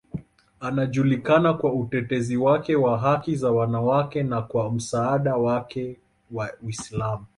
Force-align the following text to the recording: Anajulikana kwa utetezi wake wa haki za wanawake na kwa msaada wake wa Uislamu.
Anajulikana 0.59 1.53
kwa 1.53 1.73
utetezi 1.73 2.37
wake 2.37 2.75
wa 2.75 2.97
haki 2.99 3.35
za 3.35 3.51
wanawake 3.51 4.23
na 4.23 4.41
kwa 4.41 4.71
msaada 4.71 5.35
wake 5.35 5.99
wa 6.31 6.49
Uislamu. 6.63 7.25